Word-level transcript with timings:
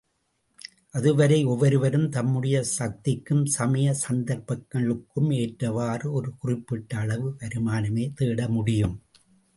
அதுவரை 0.91 1.37
ஒவ்வொருவரும் 1.45 2.07
தம்முடைய 2.09 2.63
சக்திக்கும் 2.77 3.43
சமய 3.45 3.93
சந்தர்ப்பங்களுக்கும் 4.09 5.29
ஏற்றவாறு 5.35 6.11
ஒரு 6.11 6.31
குறிப்பிட்ட 6.37 6.97
அளவு 6.97 7.29
வருமானமே 7.39 8.07
தேட 8.13 8.47
முடியும். 8.47 8.97